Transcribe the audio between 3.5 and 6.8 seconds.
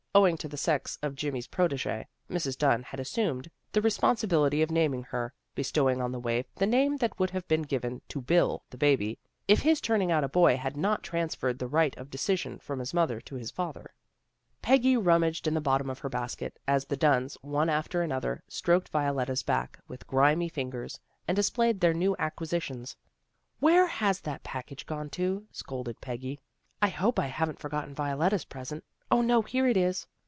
the responsibility of naming her, be stowing on the waif the